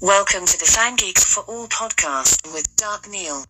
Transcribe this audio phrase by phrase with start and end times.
[0.00, 3.42] Welcome to the Fan Geeks for All podcast with Dark Neo.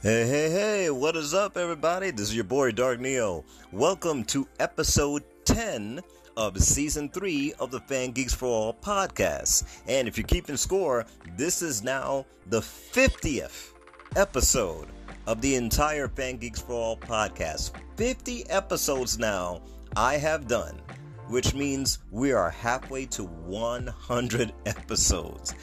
[0.00, 2.10] Hey, hey, hey, what is up, everybody?
[2.10, 3.44] This is your boy, Dark Neo.
[3.72, 6.00] Welcome to episode 10
[6.38, 9.64] of season 3 of the Fan Geeks for All podcast.
[9.86, 11.04] And if you're keeping score,
[11.36, 13.72] this is now the 50th
[14.16, 14.88] episode
[15.26, 17.72] of the entire Fan Geeks for All podcast.
[17.98, 19.60] 50 episodes now
[19.94, 20.80] I have done
[21.28, 25.54] which means we are halfway to 100 episodes.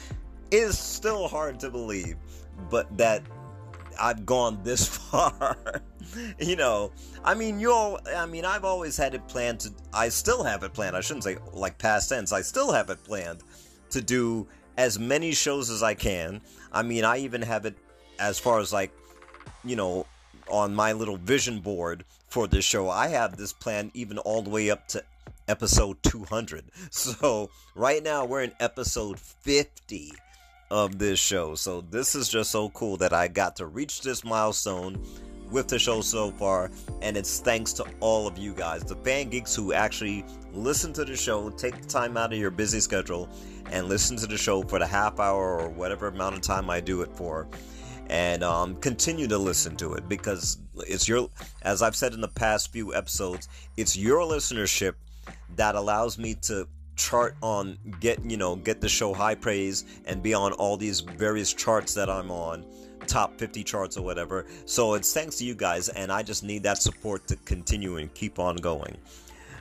[0.50, 2.16] It is still hard to believe,
[2.70, 3.22] but that
[4.00, 5.82] I've gone this far.
[6.38, 6.92] you know,
[7.24, 10.62] I mean, you all, I mean, I've always had it planned to, I still have
[10.62, 10.96] it planned.
[10.96, 12.32] I shouldn't say like past tense.
[12.32, 13.42] I still have it planned
[13.90, 16.40] to do as many shows as I can.
[16.72, 17.76] I mean, I even have it
[18.18, 18.92] as far as like,
[19.64, 20.06] you know,
[20.48, 22.90] on my little vision board for this show.
[22.90, 25.02] I have this plan even all the way up to
[25.48, 26.64] episode 200.
[26.90, 30.12] So right now we're in episode 50
[30.70, 31.54] of this show.
[31.54, 35.04] So this is just so cool that I got to reach this milestone
[35.50, 36.70] with the show so far
[37.02, 41.04] and it's thanks to all of you guys the fan geeks who actually listen to
[41.04, 43.28] the show take the time out of your busy schedule
[43.70, 46.80] and listen to the show for the half hour or whatever amount of time i
[46.80, 47.46] do it for
[48.08, 50.58] and um, continue to listen to it because
[50.88, 51.28] it's your
[51.62, 54.94] as i've said in the past few episodes it's your listenership
[55.56, 56.66] that allows me to
[56.96, 61.00] chart on get you know get the show high praise and be on all these
[61.00, 62.64] various charts that I'm on
[63.06, 64.46] top 50 charts or whatever.
[64.64, 68.12] So it's thanks to you guys and I just need that support to continue and
[68.14, 68.96] keep on going.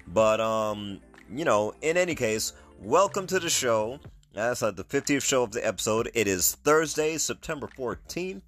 [0.08, 1.00] But um
[1.34, 4.00] you know in any case welcome to the show.
[4.34, 6.10] That's uh, the 50th show of the episode.
[6.16, 8.42] It is Thursday September 14th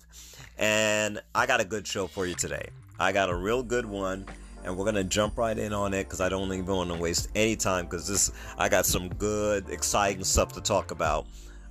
[0.57, 2.69] and I got a good show for you today.
[2.99, 4.25] I got a real good one
[4.65, 7.29] and we're gonna jump right in on it because I don't even want to waste
[7.35, 11.27] any time because this I got some good, exciting stuff to talk about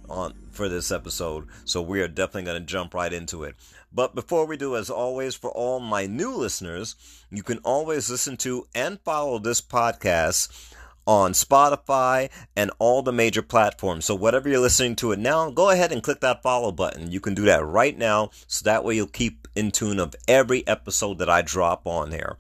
[0.09, 1.49] on for this episode.
[1.65, 3.57] So we are definitely gonna jump right into it.
[3.93, 6.97] But before we do, as always, for all my new listeners,
[7.31, 10.75] you can always listen to and follow this podcast
[11.07, 14.05] on Spotify and all the major platforms.
[14.05, 17.11] So whatever you're listening to it now, go ahead and click that follow button.
[17.11, 20.67] You can do that right now, so that way you'll keep in tune of every
[20.67, 22.37] episode that I drop on here.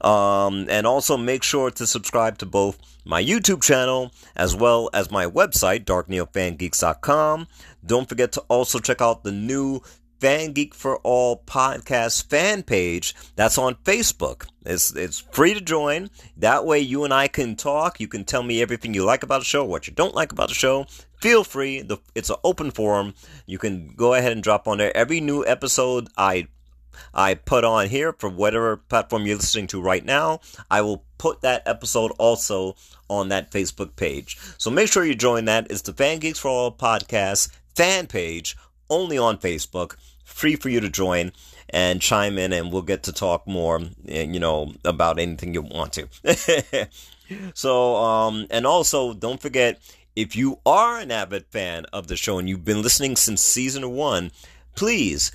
[0.00, 5.10] Um, and also make sure to subscribe to both my YouTube channel as well as
[5.10, 7.46] my website, darkneofangeeks.com.
[7.84, 9.80] Don't forget to also check out the new
[10.24, 14.46] Fan Geek for All podcast fan page that's on Facebook.
[14.64, 16.08] It's it's free to join.
[16.34, 18.00] That way you and I can talk.
[18.00, 20.48] You can tell me everything you like about the show, what you don't like about
[20.48, 20.86] the show.
[21.20, 21.82] Feel free.
[21.82, 23.12] The, it's an open forum.
[23.44, 24.96] You can go ahead and drop on there.
[24.96, 26.48] Every new episode I
[27.12, 30.40] I put on here for whatever platform you're listening to right now,
[30.70, 32.76] I will put that episode also
[33.10, 34.38] on that Facebook page.
[34.56, 35.66] So make sure you join that.
[35.70, 38.56] It's the Fan Geeks for All podcast fan page
[38.88, 41.32] only on Facebook free for you to join
[41.70, 45.62] and chime in and we'll get to talk more eh, you know about anything you
[45.62, 46.88] want to.
[47.54, 49.80] So um and also don't forget
[50.14, 53.90] if you are an avid fan of the show and you've been listening since season
[53.92, 54.30] 1
[54.74, 55.32] please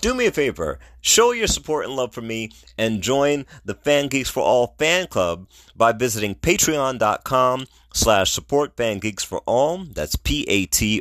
[0.00, 0.78] do me a favor.
[1.00, 5.06] Show your support and love for me and join the fan geeks for all fan
[5.06, 9.84] club by visiting patreon.com slash support fan geeks for all.
[9.84, 10.96] That's p-a-t-r-e-o-n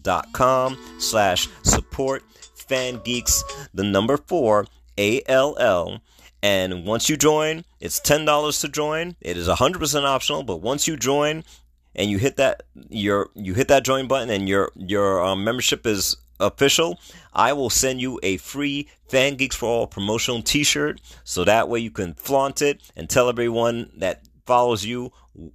[0.00, 2.22] dot com slash support
[2.54, 3.42] fan geeks
[3.74, 4.66] the number four
[4.98, 6.00] a-l-l
[6.42, 9.16] and once you join it's $10 to join.
[9.20, 11.42] It is 100% optional but once you join
[11.96, 15.86] and you hit that your you hit that join button and your your um, membership
[15.86, 16.98] is official,
[17.32, 21.80] I will send you a free Fan Geeks for All promotional T-shirt, so that way
[21.80, 25.12] you can flaunt it and tell everyone that follows you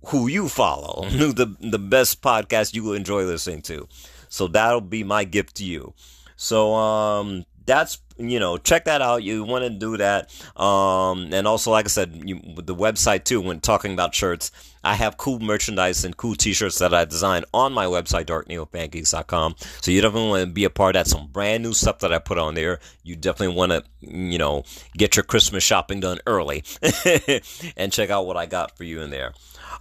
[0.07, 3.87] who you follow, the the best podcast you will enjoy listening to.
[4.29, 5.93] So that'll be my gift to you.
[6.35, 7.99] So um, that's
[8.29, 11.87] you know check that out you want to do that um, and also like i
[11.87, 14.51] said you, the website too when talking about shirts
[14.83, 19.91] i have cool merchandise and cool t-shirts that i designed on my website darkneofangeeks.com so
[19.91, 22.19] you definitely want to be a part of that some brand new stuff that i
[22.19, 24.63] put on there you definitely want to you know
[24.97, 26.63] get your christmas shopping done early
[27.77, 29.33] and check out what i got for you in there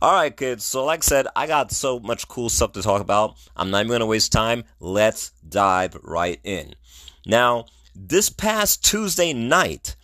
[0.03, 0.65] all right, kids.
[0.65, 3.37] So, like I said, I got so much cool stuff to talk about.
[3.55, 4.65] I'm not even going to waste time.
[4.79, 6.75] Let's dive right in.
[7.27, 9.97] Now, this past Tuesday night,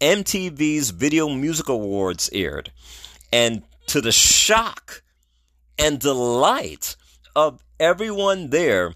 [0.00, 2.72] MTV's Video Music Awards aired.
[3.32, 5.02] And to the shock
[5.78, 6.96] and delight
[7.34, 8.94] of everyone there,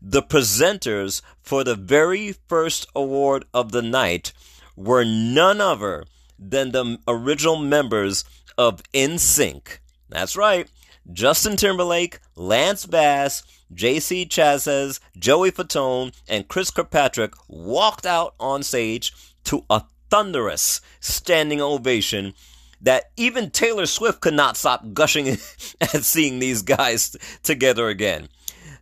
[0.00, 4.32] the presenters for the very first award of the night
[4.76, 6.04] were none other
[6.38, 8.24] than the original members
[8.56, 9.78] of NSYNC.
[10.08, 10.68] That's right.
[11.12, 13.42] Justin Timberlake, Lance Bass,
[13.74, 19.12] JC Chasez, Joey Fatone, and Chris Kirkpatrick walked out on stage
[19.44, 22.34] to a thunderous standing ovation
[22.80, 25.28] that even Taylor Swift could not stop gushing
[25.80, 28.28] at seeing these guys together again.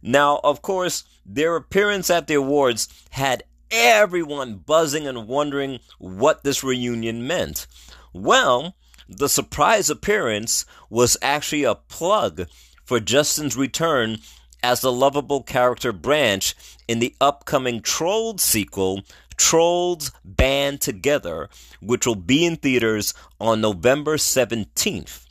[0.02, 6.64] Now, of course, their appearance at the awards had everyone buzzing and wondering what this
[6.64, 7.66] reunion meant.
[8.12, 8.74] Well,
[9.08, 12.46] the surprise appearance was actually a plug
[12.84, 14.18] for Justin's return
[14.62, 16.54] as the lovable character Branch
[16.86, 19.02] in the upcoming Trolls sequel,
[19.36, 21.48] Trolls Band Together,
[21.80, 25.24] which will be in theaters on November 17th.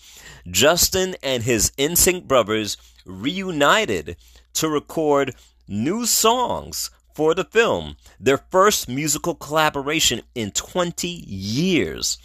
[0.49, 4.15] Justin and his NSYNC brothers reunited
[4.53, 5.35] to record
[5.67, 12.17] new songs for the film, their first musical collaboration in 20 years.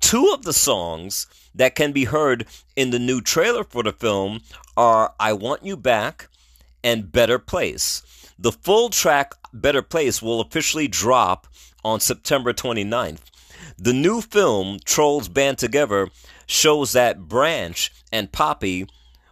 [0.00, 4.40] Two of the songs that can be heard in the new trailer for the film
[4.76, 6.28] are I Want You Back
[6.86, 8.00] and Better Place.
[8.38, 11.48] The full track Better Place will officially drop
[11.84, 13.22] on September 29th.
[13.76, 16.08] The new film, Trolls Band Together,
[16.46, 18.86] shows that Branch and Poppy,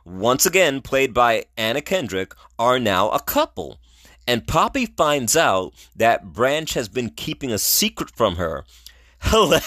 [0.05, 3.79] once again played by Anna Kendrick, are now a couple.
[4.27, 8.65] And Poppy finds out that Branch has been keeping a secret from her.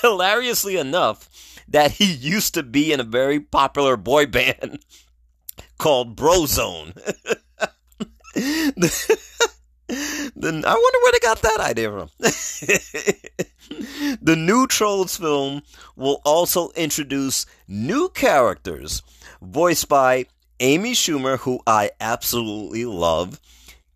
[0.00, 1.28] Hilariously enough,
[1.66, 4.78] that he used to be in a very popular boy band
[5.82, 6.94] called Brozone.
[10.36, 12.08] then I wonder where they got that idea from.
[14.22, 15.62] the new Trolls film
[15.96, 19.02] will also introduce new characters
[19.42, 20.26] voiced by
[20.60, 23.40] Amy Schumer, who I absolutely love,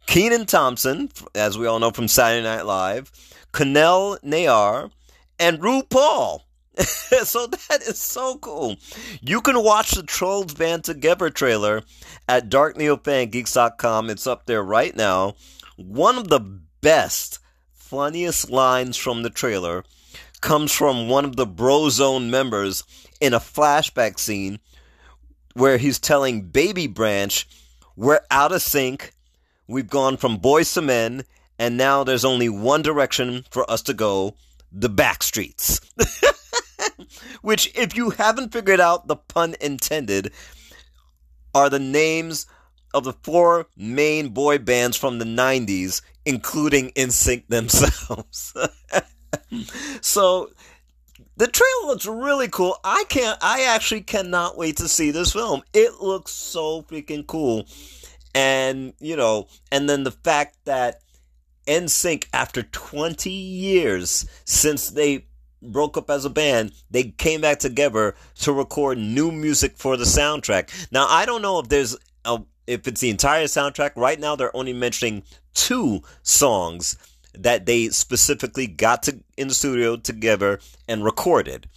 [0.06, 3.12] Kenan Thompson, as we all know from Saturday Night Live,
[3.52, 4.90] Kunal Nayyar,
[5.38, 6.40] and RuPaul.
[7.24, 8.76] so that is so cool.
[9.22, 11.82] You can watch the Trolls Band Together trailer
[12.28, 14.10] at darkneofangeeks.com.
[14.10, 15.36] It's up there right now.
[15.76, 16.40] One of the
[16.80, 17.38] best,
[17.72, 19.84] funniest lines from the trailer
[20.42, 22.84] comes from one of the Brozone members
[23.20, 24.58] in a flashback scene
[25.54, 27.48] where he's telling Baby Branch,
[27.96, 29.14] We're out of sync.
[29.66, 31.24] We've gone from boys to men,
[31.58, 34.36] and now there's only one direction for us to go
[34.70, 35.80] the back streets.
[37.42, 40.32] Which, if you haven't figured out the pun intended,
[41.54, 42.46] are the names
[42.94, 48.54] of the four main boy bands from the 90s, including NSYNC themselves.
[50.00, 50.50] so,
[51.36, 52.78] the trailer looks really cool.
[52.82, 55.62] I can't, I actually cannot wait to see this film.
[55.72, 57.66] It looks so freaking cool
[58.36, 61.00] and you know, and then the fact that
[61.66, 65.26] NSYNC, after 20 years since they
[65.72, 70.04] broke up as a band, they came back together to record new music for the
[70.04, 70.70] soundtrack.
[70.90, 73.92] Now, I don't know if there's a, if it's the entire soundtrack.
[73.96, 75.22] Right now, they're only mentioning
[75.54, 76.96] two songs
[77.34, 81.68] that they specifically got to in the studio together and recorded.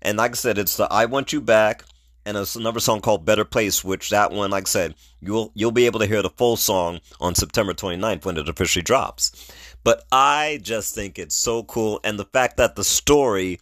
[0.00, 1.84] And like I said, it's the "I Want You Back,"
[2.24, 5.86] and another song called Better Place, which that one, like I said, you'll you'll be
[5.86, 9.50] able to hear the full song on September 29th when it officially drops.
[9.84, 13.60] But I just think it's so cool, and the fact that the story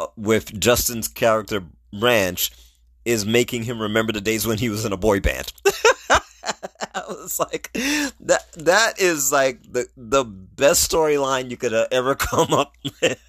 [0.00, 2.50] uh, with Justin's character Branch
[3.04, 5.52] is making him remember the days when he was in a boy band.
[6.10, 12.14] I was like, that that is like the the best storyline you could uh, ever
[12.14, 13.22] come up with.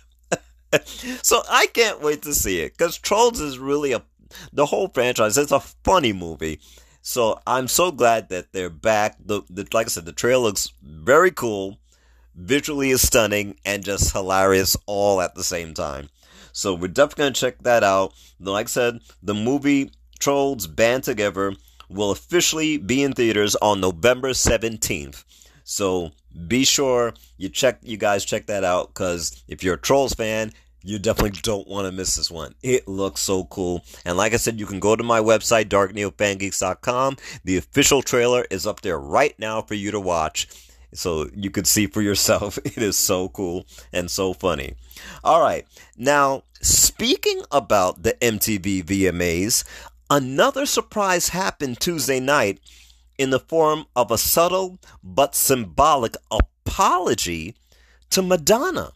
[1.24, 4.03] so I can't wait to see it because Trolls is really a
[4.53, 5.38] the whole franchise.
[5.38, 6.59] It's a funny movie.
[7.01, 9.15] So I'm so glad that they're back.
[9.24, 11.79] The, the like I said, the trail looks very cool,
[12.36, 16.09] visually is stunning, and just hilarious all at the same time.
[16.51, 18.13] So we're definitely gonna check that out.
[18.39, 21.55] Like I said, the movie Trolls Band Together
[21.89, 25.24] will officially be in theaters on November 17th.
[25.63, 26.12] So
[26.48, 30.51] be sure you check you guys check that out because if you're a Trolls fan
[30.83, 32.55] you definitely don't want to miss this one.
[32.63, 33.83] It looks so cool.
[34.05, 37.17] And like I said, you can go to my website, darkneofangeeks.com.
[37.43, 40.48] The official trailer is up there right now for you to watch.
[40.93, 42.57] So you can see for yourself.
[42.65, 44.75] It is so cool and so funny.
[45.24, 45.65] All right.
[45.98, 49.63] Now, speaking about the MTV VMAs,
[50.09, 52.59] another surprise happened Tuesday night
[53.17, 57.55] in the form of a subtle but symbolic apology
[58.09, 58.93] to Madonna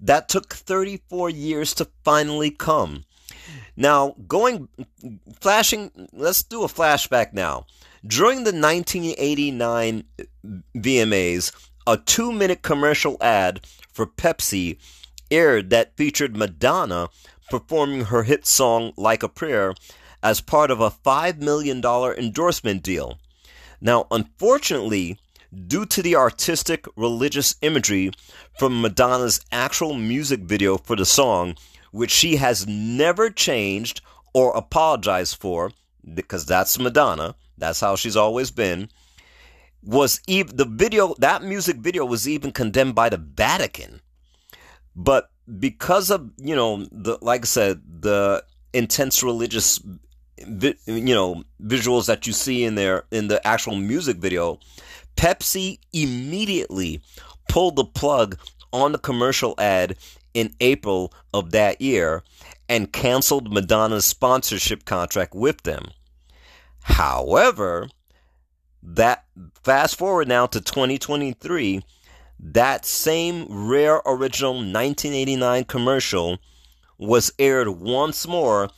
[0.00, 3.04] that took 34 years to finally come.
[3.76, 4.68] Now, going,
[5.40, 7.66] flashing, let's do a flashback now.
[8.06, 10.04] During the 1989
[10.76, 13.60] VMAs, a two minute commercial ad
[13.92, 14.78] for Pepsi
[15.30, 17.08] aired that featured Madonna
[17.50, 19.74] performing her hit song Like a Prayer
[20.22, 23.18] as part of a $5 million endorsement deal.
[23.80, 25.18] Now, unfortunately,
[25.66, 28.10] due to the artistic religious imagery
[28.58, 31.56] from Madonna's actual music video for the song,
[31.90, 34.00] which she has never changed
[34.34, 35.72] or apologized for,
[36.14, 38.88] because that's Madonna, that's how she's always been,
[39.82, 44.00] was even the video that music video was even condemned by the Vatican.
[44.94, 49.80] But because of, you know, the like I said, the intense religious
[50.36, 54.58] you know visuals that you see in there in the actual music video
[55.18, 57.00] pepsi immediately
[57.48, 58.38] pulled the plug
[58.72, 59.96] on the commercial ad
[60.32, 62.22] in april of that year
[62.68, 65.88] and canceled madonna's sponsorship contract with them.
[66.82, 67.88] However
[68.80, 69.24] that
[69.64, 71.82] fast forward now to 2023
[72.38, 76.38] that same rare original 1989 commercial
[76.96, 78.70] was aired once more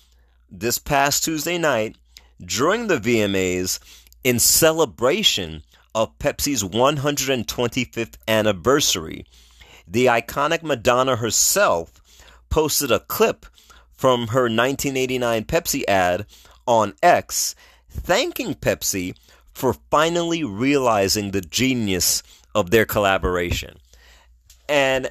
[0.50, 1.97] this past Tuesday night
[2.42, 3.78] during the VMAs
[4.25, 5.62] in celebration
[5.94, 9.25] of Pepsi's 125th anniversary.
[9.87, 12.00] The iconic Madonna herself
[12.49, 13.47] posted a clip
[13.92, 16.26] from her 1989 Pepsi ad
[16.66, 17.54] on X
[17.88, 19.14] thanking Pepsi
[19.52, 22.23] for finally realizing the genius
[22.54, 23.76] of their collaboration.
[24.68, 25.11] And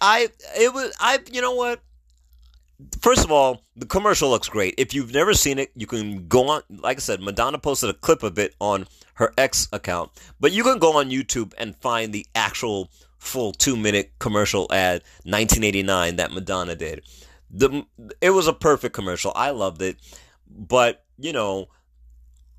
[0.00, 0.28] I
[0.58, 1.80] it was I you know what
[3.02, 4.74] First of all, the commercial looks great.
[4.78, 6.62] If you've never seen it, you can go on.
[6.70, 8.86] Like I said, Madonna posted a clip of it on
[9.20, 10.10] her X account,
[10.40, 15.02] but you can go on YouTube and find the actual full two minute commercial ad
[15.24, 17.02] 1989 that Madonna did.
[17.50, 17.84] The
[18.20, 19.32] it was a perfect commercial.
[19.36, 19.98] I loved it,
[20.48, 21.68] but you know,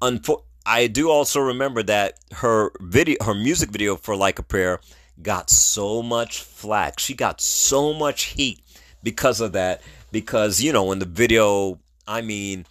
[0.02, 4.80] unfo- I do also remember that her video, her music video for Like a Prayer,
[5.22, 7.00] got so much flack.
[7.00, 8.62] She got so much heat
[9.04, 12.66] because of that because you know in the video i mean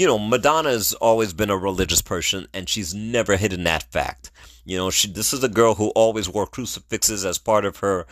[0.00, 4.30] you know madonna's always been a religious person and she's never hidden that fact.
[4.64, 8.06] You know she this is a girl who always wore crucifixes as part of her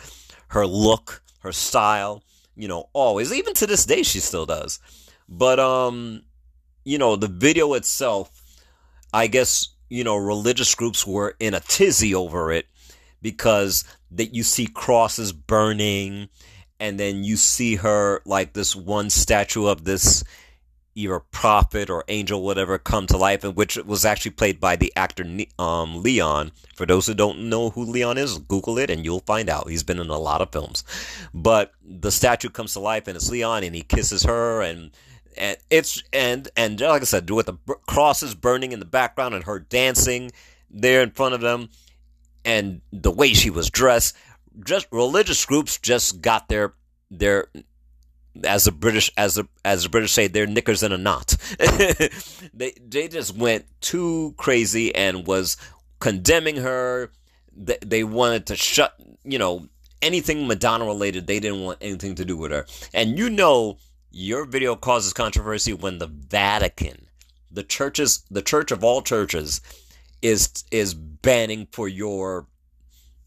[0.49, 2.23] her look her style
[2.55, 3.33] you know always.
[3.33, 4.79] Even to this day she still does.
[5.27, 6.23] But um
[6.85, 8.41] you know the video itself
[9.13, 12.67] i guess you know religious groups were in a tizzy over it
[13.21, 16.29] because that you see crosses burning
[16.79, 20.23] and then you see her like this one statue of this
[20.95, 24.91] either prophet or angel, whatever, come to life, and which was actually played by the
[24.95, 25.25] actor
[25.59, 26.51] um, Leon.
[26.75, 29.69] For those who don't know who Leon is, Google it and you'll find out.
[29.69, 30.83] He's been in a lot of films.
[31.33, 34.91] But the statue comes to life, and it's Leon, and he kisses her, and
[35.37, 39.43] and it's and and like I said, with the crosses burning in the background and
[39.43, 40.31] her dancing
[40.69, 41.69] there in front of them,
[42.43, 44.15] and the way she was dressed
[44.63, 46.73] just religious groups just got their
[47.11, 47.47] their
[48.43, 51.35] as the British as the as the British say their knickers in a knot.
[52.53, 55.57] they they just went too crazy and was
[55.99, 57.11] condemning her.
[57.55, 59.67] They, they wanted to shut you know
[60.01, 61.27] anything Madonna related.
[61.27, 62.65] They didn't want anything to do with her.
[62.93, 63.77] And you know
[64.11, 67.07] your video causes controversy when the Vatican,
[67.51, 69.61] the churches, the church of all churches,
[70.21, 72.47] is is banning for your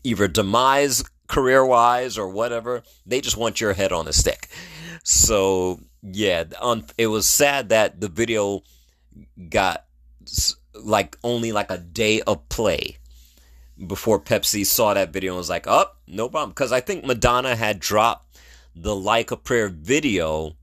[0.04, 2.82] either demise career wise or whatever.
[3.04, 4.48] They just want your head on a stick.
[5.04, 6.44] So yeah,
[6.96, 8.62] it was sad that the video
[9.48, 9.84] got
[10.74, 12.98] like only like a day of play
[13.86, 17.56] before Pepsi saw that video and was like, "Oh, no problem." Because I think Madonna
[17.56, 18.38] had dropped
[18.74, 20.56] the "Like a Prayer" video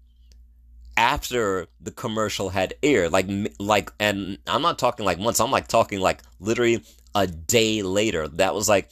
[0.98, 3.28] after the commercial had aired, like
[3.60, 5.40] like, and I'm not talking like months.
[5.40, 8.28] I'm like talking like literally a day later.
[8.28, 8.90] That was like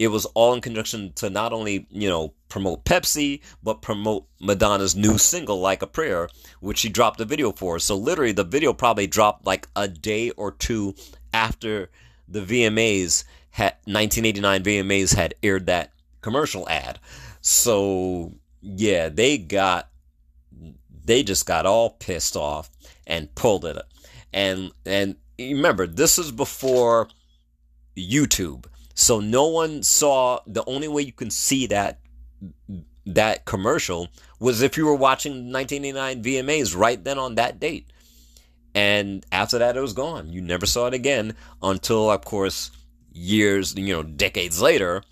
[0.00, 4.96] it was all in conjunction to not only, you know, promote Pepsi, but promote Madonna's
[4.96, 6.30] new single, Like a Prayer,
[6.60, 7.78] which she dropped a video for.
[7.78, 10.94] So literally the video probably dropped like a day or two
[11.34, 11.90] after
[12.26, 15.92] the VMAs had 1989 VMAs had aired that
[16.22, 16.98] commercial ad.
[17.42, 19.90] So yeah, they got
[21.04, 22.70] they just got all pissed off
[23.06, 23.76] and pulled it.
[24.32, 27.08] And and remember, this is before
[27.94, 28.64] YouTube.
[29.00, 32.00] So no one saw the only way you can see that
[33.06, 37.90] that commercial was if you were watching 1989 VMAs right then on that date.
[38.74, 40.30] And after that it was gone.
[40.30, 42.72] You never saw it again until of course
[43.10, 45.02] years, you know, decades later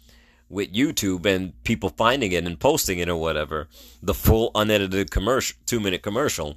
[0.50, 3.68] with YouTube and people finding it and posting it or whatever,
[4.02, 6.56] the full unedited commercial, 2-minute commercial.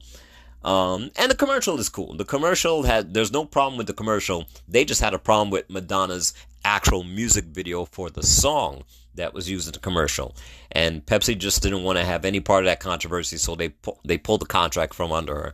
[0.64, 2.16] Um, and the commercial is cool.
[2.16, 4.46] The commercial had, there's no problem with the commercial.
[4.68, 8.84] They just had a problem with Madonna's actual music video for the song
[9.15, 10.36] that was used in the commercial.
[10.72, 13.98] And Pepsi just didn't want to have any part of that controversy, so they pu-
[14.06, 15.53] they pulled the contract from under her.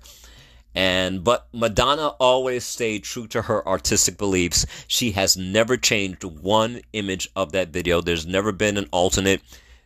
[0.76, 4.66] And but Madonna always stayed true to her artistic beliefs.
[4.88, 8.02] She has never changed one image of that video.
[8.02, 9.42] There's never been an alternate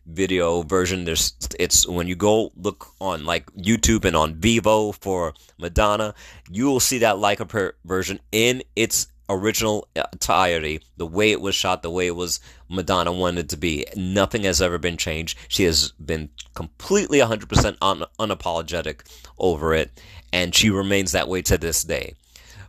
[0.05, 1.05] video version.
[1.05, 6.13] There's it's when you go look on like YouTube and on Vevo for Madonna,
[6.49, 11.41] you will see that like a version in its original uh, entirety, the way it
[11.41, 13.85] was shot, the way it was Madonna wanted to be.
[13.95, 15.37] Nothing has ever been changed.
[15.47, 19.01] She has been completely 100% un- unapologetic
[19.37, 19.99] over it,
[20.31, 22.15] and she remains that way to this day.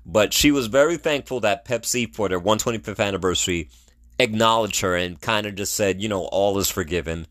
[0.04, 3.69] But she was very thankful that Pepsi, for their 125th anniversary,
[4.19, 7.26] acknowledged her and kind of just said, you know, all is forgiven,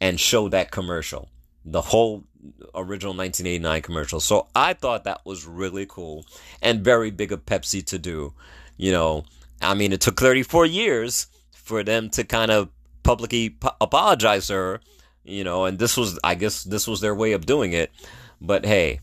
[0.00, 1.28] and showed that commercial.
[1.64, 2.24] The whole
[2.74, 4.20] original 1989 commercial.
[4.20, 6.24] So I thought that was really cool
[6.62, 8.34] and very big of Pepsi to do.
[8.76, 9.24] You know,
[9.60, 12.68] I mean, it took 34 years for them to kind of
[13.02, 14.80] publicly apologize to her,
[15.24, 17.90] you know, and this was, I guess, this was their way of doing it.
[18.40, 19.00] But hey,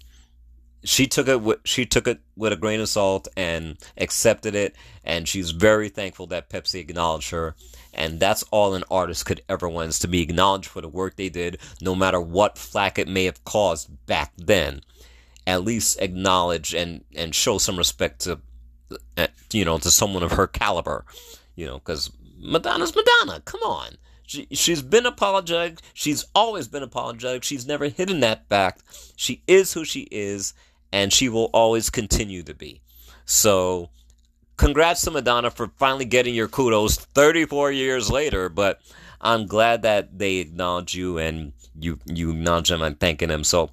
[0.84, 4.75] she took it with, she took it with a grain of salt and accepted it,
[5.03, 7.56] and she's very thankful that Pepsi acknowledged her.
[7.94, 11.15] And that's all an artist could ever want is to be acknowledged for the work
[11.15, 14.82] they did, no matter what flack it may have caused back then.
[15.46, 18.39] At least acknowledge and and show some respect to
[19.18, 21.06] uh, you know, to someone of her caliber,
[21.56, 23.42] you know, because Madonna's Madonna.
[23.42, 23.98] Come on.
[24.26, 25.80] She, she's been apologetic.
[25.94, 27.44] She's always been apologetic.
[27.44, 28.84] She's never hidden that fact.
[29.16, 30.54] She is who she is,
[30.92, 32.82] and she will always continue to be.
[33.26, 33.90] So,
[34.58, 38.50] congrats to Madonna for finally getting your kudos 34 years later.
[38.50, 38.82] But
[39.22, 43.44] I'm glad that they acknowledge you and you you acknowledge them and thanking them.
[43.44, 43.72] So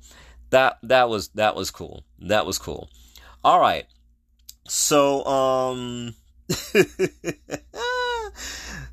[0.50, 2.04] that that was that was cool.
[2.20, 2.88] That was cool.
[3.42, 3.86] All right.
[4.68, 6.14] So, um,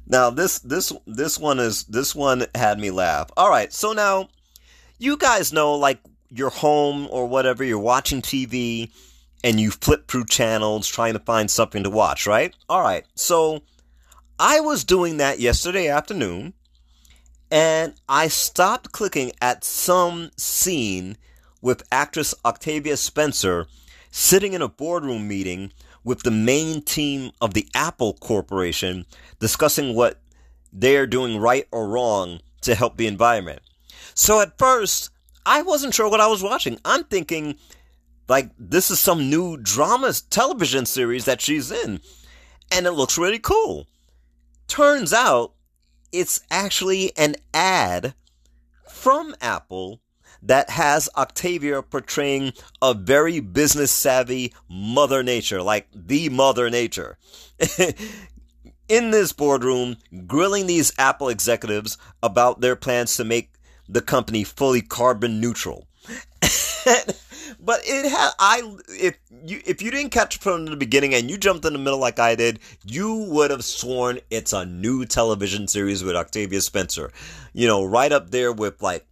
[0.07, 3.29] now this this this one is this one had me laugh.
[3.37, 4.29] All right, so now
[4.97, 8.91] you guys know like you're home or whatever, you're watching TV
[9.43, 12.53] and you flip through channels trying to find something to watch, right?
[12.67, 13.05] All right.
[13.15, 13.61] So
[14.39, 16.53] I was doing that yesterday afternoon
[17.49, 21.17] and I stopped clicking at some scene
[21.61, 23.67] with actress Octavia Spencer
[24.17, 25.71] sitting in a boardroom meeting
[26.03, 29.05] with the main team of the Apple Corporation
[29.39, 30.19] discussing what
[30.73, 33.61] they're doing right or wrong to help the environment.
[34.15, 35.11] So at first,
[35.45, 36.79] I wasn't sure what I was watching.
[36.83, 37.57] I'm thinking,
[38.27, 42.01] like, this is some new drama television series that she's in,
[42.71, 43.85] and it looks really cool.
[44.67, 45.53] Turns out,
[46.11, 48.15] it's actually an ad
[48.89, 50.01] from Apple
[50.43, 57.17] that has Octavia portraying a very business savvy mother nature, like the mother nature.
[58.87, 63.53] in this boardroom, grilling these Apple executives about their plans to make
[63.87, 65.87] the company fully carbon neutral.
[67.59, 71.37] but it had I if you if you didn't catch from the beginning and you
[71.37, 75.67] jumped in the middle like I did, you would have sworn it's a new television
[75.67, 77.11] series with Octavia Spencer.
[77.53, 79.05] You know, right up there with like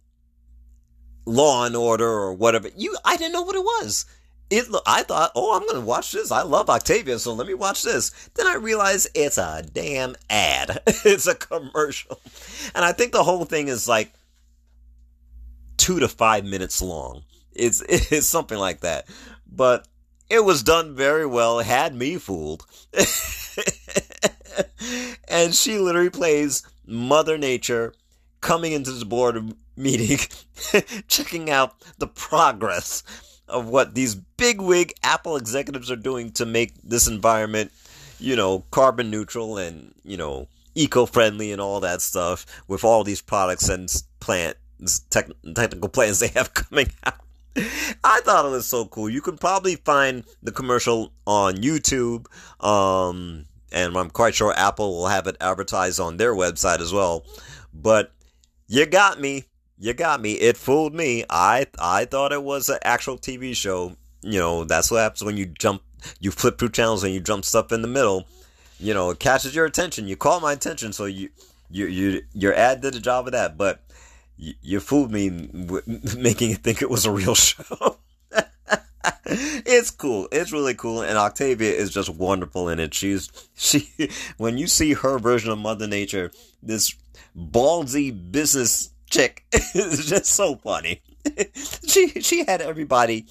[1.26, 2.70] Law and Order or whatever.
[2.76, 4.06] You, I didn't know what it was.
[4.48, 6.30] It, I thought, oh, I'm going to watch this.
[6.30, 8.10] I love Octavia, so let me watch this.
[8.34, 10.80] Then I realized it's a damn ad.
[10.86, 12.20] it's a commercial.
[12.74, 14.12] And I think the whole thing is like
[15.76, 17.24] two to five minutes long.
[17.52, 19.08] It's, it's something like that.
[19.50, 19.88] But
[20.30, 21.58] it was done very well.
[21.58, 22.64] Had me fooled.
[25.28, 27.94] and she literally plays Mother Nature
[28.40, 30.18] coming into the board meeting,
[31.08, 33.02] checking out the progress
[33.48, 37.72] of what these bigwig Apple executives are doing to make this environment,
[38.18, 43.22] you know, carbon neutral and, you know, eco-friendly and all that stuff with all these
[43.22, 44.56] products and plant
[45.10, 47.14] tech, technical plans they have coming out.
[48.04, 49.08] I thought it was so cool.
[49.08, 52.26] You can probably find the commercial on YouTube,
[52.62, 57.24] um, and I'm quite sure Apple will have it advertised on their website as well.
[57.72, 58.12] But
[58.68, 59.44] you got me
[59.78, 60.32] you got me.
[60.32, 61.24] It fooled me.
[61.28, 63.96] I I thought it was an actual TV show.
[64.22, 65.82] You know, that's what happens when you jump,
[66.18, 68.26] you flip through channels and you jump stuff in the middle.
[68.80, 70.08] You know, it catches your attention.
[70.08, 71.30] You caught my attention, so you
[71.70, 73.56] you you your ad did a job of that.
[73.56, 73.82] But
[74.36, 75.30] you, you fooled me,
[76.18, 77.98] making it think it was a real show.
[79.26, 80.28] it's cool.
[80.32, 82.94] It's really cool, and Octavia is just wonderful in it.
[82.94, 83.90] She's she
[84.36, 86.30] when you see her version of Mother Nature,
[86.62, 86.94] this
[87.36, 91.02] ballsy business chick is just so funny.
[91.86, 93.26] she she had everybody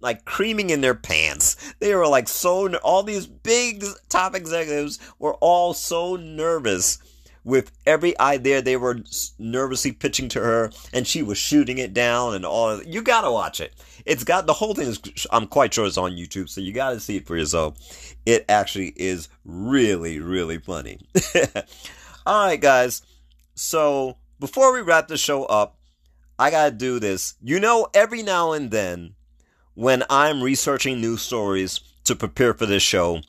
[0.00, 1.56] like creaming in their pants.
[1.80, 6.98] They were like so all these big top executives were all so nervous
[7.44, 9.00] with every idea they were
[9.38, 12.82] nervously pitching to her, and she was shooting it down and all.
[12.82, 13.72] You gotta watch it.
[14.04, 15.26] It's got the whole thing is.
[15.30, 18.14] I'm quite sure it's on YouTube, so you gotta see it for yourself.
[18.26, 20.98] It actually is really, really funny.
[22.26, 23.02] all right, guys.
[23.54, 25.78] So before we wrap the show up,
[26.38, 27.34] I gotta do this.
[27.42, 29.14] You know, every now and then,
[29.74, 33.20] when I'm researching news stories to prepare for this show,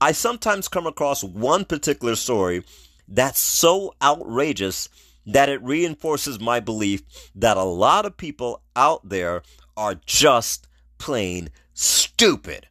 [0.00, 2.64] I sometimes come across one particular story
[3.08, 4.88] that's so outrageous
[5.26, 7.02] that it reinforces my belief
[7.34, 9.42] that a lot of people out there
[9.76, 10.66] are just
[10.98, 12.68] plain stupid.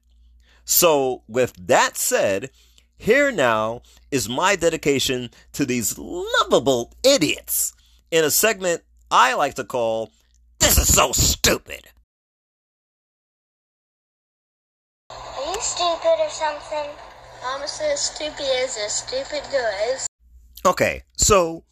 [0.65, 2.50] So, with that said,
[3.02, 7.74] here now is my dedication to these lovable idiots
[8.12, 10.12] in a segment I like to call
[10.60, 11.88] This is So Stupid.
[15.10, 15.16] Are
[15.48, 16.92] you stupid or something?
[17.44, 20.06] I'm as stupid as a stupid does.
[20.64, 21.64] Okay, so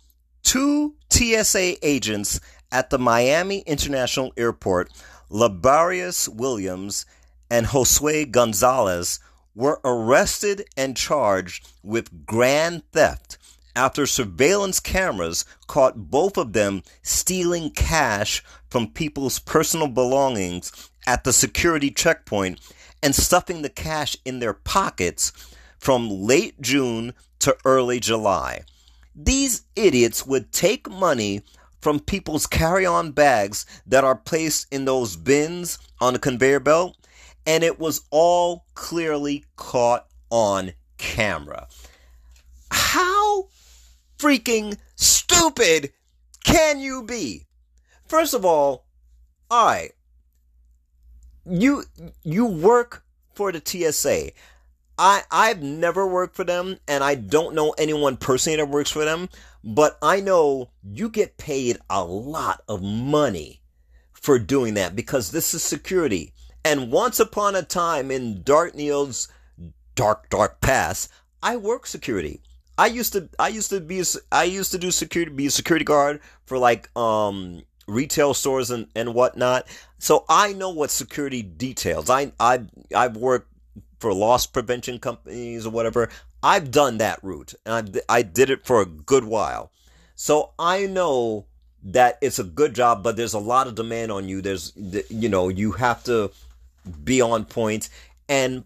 [0.42, 2.40] two TSA agents
[2.72, 4.92] at the Miami International Airport,
[5.30, 7.06] Labarrius Williams
[7.52, 9.20] and Josue Gonzalez,
[9.60, 13.38] were arrested and charged with grand theft
[13.76, 21.34] after surveillance cameras caught both of them stealing cash from people's personal belongings at the
[21.34, 22.58] security checkpoint
[23.04, 25.34] and stuffing the cash in their pockets
[25.78, 28.62] from late June to early July.
[29.14, 31.42] These idiots would take money
[31.82, 36.96] from people's carry on bags that are placed in those bins on the conveyor belt,
[37.50, 41.68] and it was all clearly caught on camera.
[42.70, 43.48] How
[44.20, 45.92] freaking stupid
[46.46, 47.48] can you be?
[48.06, 48.86] First of all,
[49.50, 49.90] I
[51.44, 51.86] you
[52.22, 54.30] you work for the TSA.
[55.00, 59.06] I I've never worked for them and I don't know anyone personally that works for
[59.06, 59.28] them,
[59.64, 63.64] but I know you get paid a lot of money
[64.12, 66.34] for doing that because this is security.
[66.64, 69.28] And once upon a time in Dark Neo's
[69.96, 72.42] dark dark past, I worked security.
[72.78, 75.86] I used to I used to be I used to do security be a security
[75.86, 79.68] guard for like um retail stores and, and whatnot.
[79.98, 82.10] So I know what security details.
[82.10, 83.52] I I I've worked
[84.00, 86.10] for loss prevention companies or whatever.
[86.42, 89.72] I've done that route, and I, I did it for a good while.
[90.16, 91.46] So I know
[91.84, 94.42] that it's a good job, but there's a lot of demand on you.
[94.42, 94.74] There's,
[95.10, 96.32] you know, you have to
[97.04, 97.90] be on point,
[98.28, 98.64] and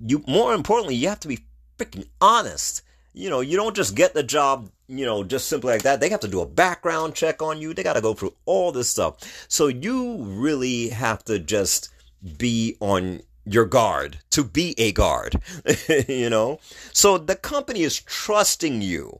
[0.00, 1.40] you more importantly, you have to be
[1.78, 2.82] freaking honest.
[3.14, 6.00] You know, you don't just get the job, you know, just simply like that.
[6.00, 7.74] They have to do a background check on you.
[7.74, 9.46] They got to go through all this stuff.
[9.48, 11.90] So you really have to just
[12.38, 15.34] be on your guard to be a guard
[16.08, 16.60] you know
[16.92, 19.18] so the company is trusting you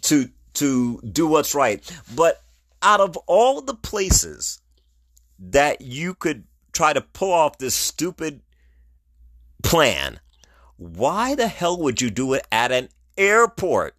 [0.00, 2.42] to to do what's right but
[2.82, 4.60] out of all the places
[5.38, 8.40] that you could try to pull off this stupid
[9.62, 10.18] plan
[10.76, 13.94] why the hell would you do it at an airport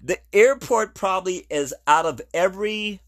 [0.00, 3.00] the airport probably is out of every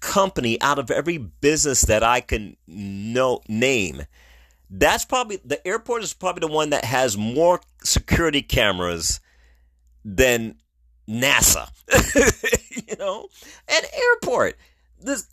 [0.00, 4.02] company out of every business that i can know name
[4.70, 9.20] that's probably the airport is probably the one that has more security cameras
[10.04, 10.56] than
[11.08, 11.68] NASA.
[12.88, 13.28] you know,
[13.68, 14.56] an airport.
[15.02, 15.28] There's,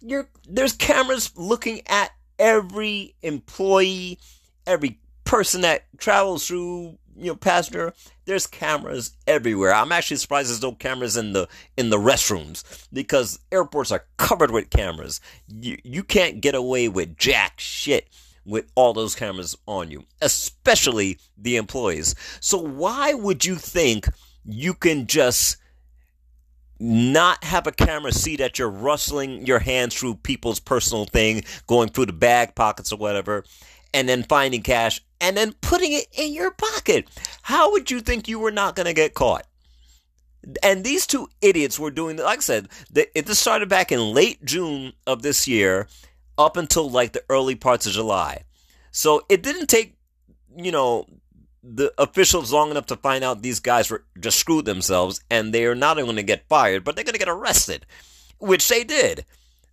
[0.48, 4.20] there's cameras looking at every employee,
[4.66, 7.94] every person that travels through, you know, passenger.
[8.26, 9.74] There's cameras everywhere.
[9.74, 11.48] I'm actually surprised there's no cameras in the
[11.78, 15.22] in the restrooms because airports are covered with cameras.
[15.48, 18.08] You you can't get away with jack shit
[18.46, 22.16] with all those cameras on you, especially the employees.
[22.40, 24.08] So why would you think
[24.46, 25.58] you can just
[26.80, 31.90] not have a camera see that you're rustling your hands through people's personal thing, going
[31.90, 33.44] through the bag pockets or whatever,
[33.94, 37.08] and then finding cash and then putting it in your pocket?
[37.42, 39.46] How would you think you were not going to get caught?
[40.64, 44.44] And these two idiots were doing, like I said, it this started back in late
[44.46, 45.88] June of this year
[46.38, 48.44] up until like the early parts of July.
[48.92, 49.96] So it didn't take,
[50.56, 51.06] you know,
[51.64, 55.66] the officials long enough to find out these guys were just screwed themselves and they
[55.66, 57.86] are not only going to get fired, but they're going to get arrested,
[58.40, 59.26] which they did.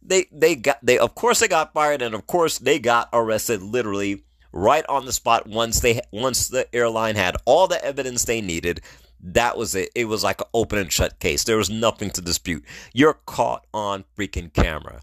[0.02, 3.62] They they got they of course they got fired and of course they got arrested
[3.62, 8.40] literally right on the spot once they once the airline had all the evidence they
[8.42, 8.82] needed.
[9.22, 9.88] That was it.
[9.94, 11.44] It was like an open and shut case.
[11.44, 12.64] There was nothing to dispute.
[12.92, 15.00] You're caught on freaking camera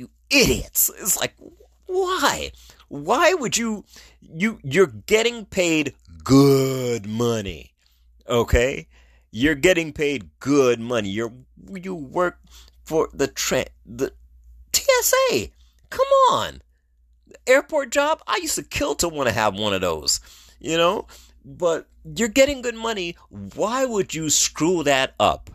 [0.00, 0.90] you idiots.
[0.98, 1.34] It's like,
[1.86, 2.50] why?
[2.88, 3.84] Why would you,
[4.20, 7.74] you, you're getting paid good money.
[8.28, 8.86] Okay?
[9.30, 11.08] You're getting paid good money.
[11.08, 11.32] You're
[11.74, 12.38] you work
[12.84, 14.12] for the tra- the
[14.72, 15.48] TSA.
[15.90, 16.62] Come on.
[17.46, 20.20] Airport job, I used to kill to want to have one of those.
[20.58, 21.06] You know?
[21.44, 23.16] But you're getting good money.
[23.54, 25.50] Why would you screw that up?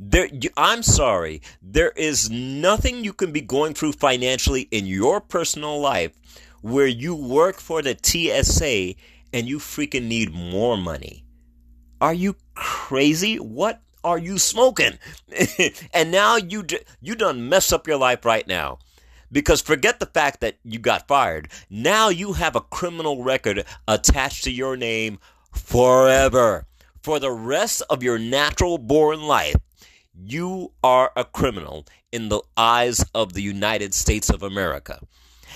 [0.00, 1.42] There, I'm sorry.
[1.60, 6.12] There is nothing you can be going through financially in your personal life
[6.60, 8.94] where you work for the TSA
[9.32, 11.24] and you freaking need more money.
[12.00, 13.36] Are you crazy?
[13.36, 14.98] What are you smoking?
[15.94, 16.64] and now you
[17.00, 18.78] you done mess up your life right now.
[19.30, 21.48] Because forget the fact that you got fired.
[21.68, 25.18] Now you have a criminal record attached to your name
[25.52, 26.66] forever.
[27.02, 29.56] For the rest of your natural born life,
[30.14, 35.00] you are a criminal in the eyes of the United States of America.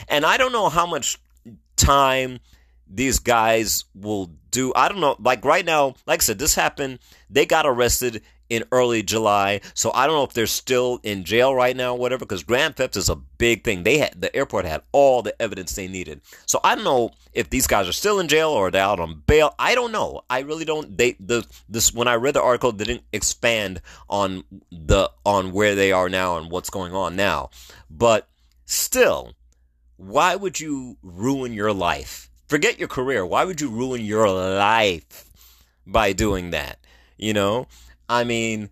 [0.08, 1.18] And I don't know how much
[1.76, 2.40] time
[2.92, 4.72] these guys will do.
[4.76, 5.16] I don't know.
[5.18, 6.98] Like right now, like I said, this happened.
[7.30, 9.62] They got arrested in early July.
[9.72, 12.76] So I don't know if they're still in jail right now, or whatever, because grand
[12.76, 13.82] theft is a big thing.
[13.82, 16.20] They had the airport had all the evidence they needed.
[16.44, 19.22] So I don't know if these guys are still in jail or they're out on
[19.26, 19.54] bail.
[19.58, 20.20] I don't know.
[20.28, 20.98] I really don't.
[20.98, 25.74] They the this when I read the article, they didn't expand on the on where
[25.74, 27.48] they are now and what's going on now.
[27.88, 28.28] But
[28.66, 29.32] still,
[29.96, 32.28] why would you ruin your life?
[32.52, 33.24] Forget your career.
[33.24, 35.30] Why would you ruin your life
[35.86, 36.78] by doing that?
[37.16, 37.66] You know,
[38.10, 38.68] I mean,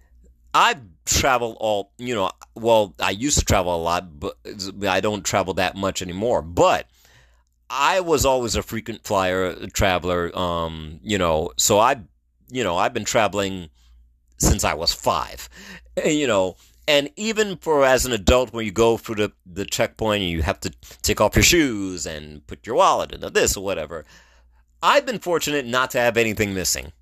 [0.53, 4.37] I travel all, you know, well, I used to travel a lot, but
[4.87, 6.43] I don't travel that much anymore.
[6.43, 6.91] But
[7.71, 12.03] I was always a frequent flyer, traveler, um, you know, so I,
[12.51, 13.71] you know, I've been traveling
[14.37, 15.49] since I was five,
[16.05, 20.23] you know, and even for as an adult, when you go through the, the checkpoint
[20.23, 20.71] and you have to
[21.03, 24.05] take off your shoes and put your wallet into this or whatever,
[24.83, 26.93] I've been fortunate not to have anything missing.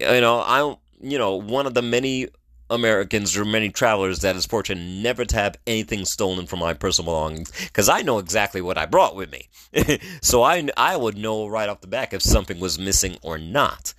[0.00, 2.28] You know, I you know, one of the many
[2.70, 7.12] Americans or many travelers that is fortunate never to have anything stolen from my personal
[7.12, 9.48] belongings because I know exactly what I brought with me.
[10.20, 13.94] so I, I would know right off the back if something was missing or not.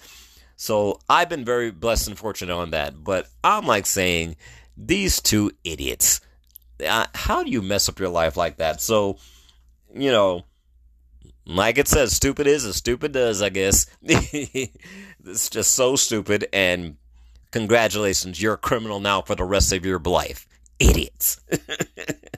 [0.55, 3.03] So I've been very blessed and fortunate on that.
[3.03, 4.35] But I'm like saying,
[4.79, 6.21] these two idiots,
[6.87, 8.81] uh, how do you mess up your life like that?
[8.81, 9.17] So,
[9.93, 10.45] you know,
[11.45, 13.87] like it says, stupid is as stupid does, I guess.
[14.01, 16.95] it's just so stupid, and
[17.51, 20.47] congratulations, you're a criminal now for the rest of your life.
[20.79, 21.41] Idiots.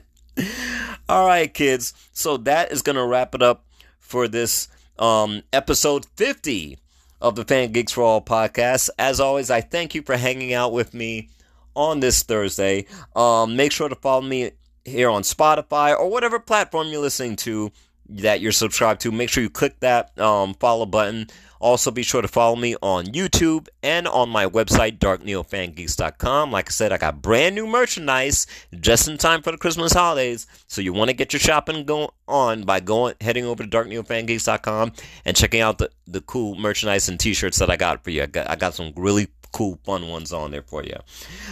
[1.08, 1.94] All right, kids.
[2.12, 3.66] So that is going to wrap it up
[4.00, 6.78] for this um, episode 50
[7.20, 8.90] of the Fan Geeks for All podcast.
[8.98, 11.28] As always, I thank you for hanging out with me
[11.74, 12.86] on this Thursday.
[13.14, 14.52] Um, make sure to follow me
[14.84, 17.70] here on Spotify or whatever platform you're listening to
[18.08, 19.12] that you're subscribed to.
[19.12, 21.28] Make sure you click that um, follow button.
[21.60, 26.50] Also, be sure to follow me on YouTube and on my website, darkneofangeeks.com.
[26.50, 28.48] Like I said, I got brand new merchandise
[28.80, 30.48] just in time for the Christmas holidays.
[30.66, 34.92] So you want to get your shopping going on by going heading over to darkneofangeeks.com
[35.24, 38.24] and checking out the, the cool merchandise and t-shirts that I got for you.
[38.24, 40.96] I got, I got some really cool, fun ones on there for you.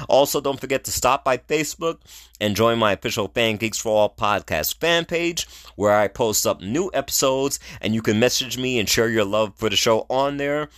[0.09, 1.99] Also, don't forget to stop by Facebook
[2.41, 6.61] and join my official Fan Geeks for All podcast fan page where I post up
[6.61, 10.37] new episodes and you can message me and share your love for the show on
[10.37, 10.69] there.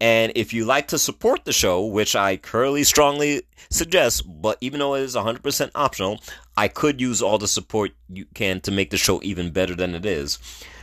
[0.00, 4.80] And if you like to support the show, which I currently strongly suggest, but even
[4.80, 6.20] though it is 100% optional,
[6.56, 9.94] I could use all the support you can to make the show even better than
[9.94, 10.38] it is.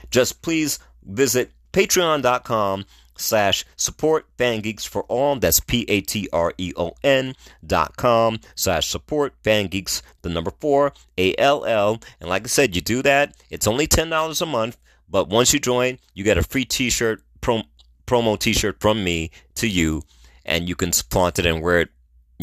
[0.10, 5.36] Just please visit patreon.com slash support fan geeks for all.
[5.36, 7.34] That's p-a-t-r-e-o-n
[7.66, 12.82] dot com slash support fan geeks the number four a-l-l and like i said you
[12.82, 14.78] do that it's only $10 a month
[15.10, 17.64] but once you join you get a free t-shirt prom-
[18.08, 20.02] promo t-shirt from me to you
[20.46, 21.90] and you can flaunt it and wear it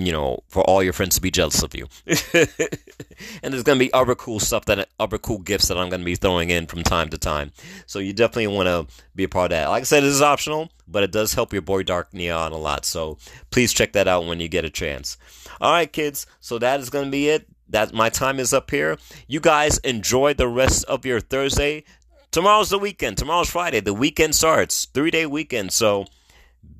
[0.06, 1.86] you know, for all your friends to be jealous of you.
[2.06, 6.00] and there's going to be other cool stuff that, other cool gifts that I'm going
[6.00, 7.52] to be throwing in from time to time.
[7.86, 9.68] So you definitely want to be a part of that.
[9.68, 12.50] Like I said, this is optional, but it does help your boy Dark Neo a
[12.50, 12.84] lot.
[12.84, 13.18] So
[13.50, 15.16] please check that out when you get a chance.
[15.60, 16.26] All right, kids.
[16.40, 17.46] So that is going to be it.
[17.68, 18.98] That my time is up here.
[19.28, 21.84] You guys enjoy the rest of your Thursday.
[22.32, 23.18] Tomorrow's the weekend.
[23.18, 23.80] Tomorrow's Friday.
[23.80, 24.86] The weekend starts.
[24.86, 25.72] Three day weekend.
[25.72, 26.06] So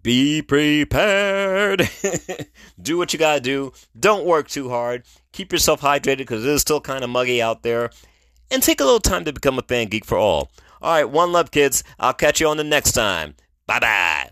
[0.03, 1.89] be prepared.
[2.81, 3.73] do what you got to do.
[3.99, 5.05] Don't work too hard.
[5.33, 7.91] Keep yourself hydrated because it is still kind of muggy out there.
[8.51, 10.51] And take a little time to become a fan geek for all.
[10.83, 11.85] All right, one love, kids.
[11.99, 13.35] I'll catch you on the next time.
[13.67, 14.31] Bye bye.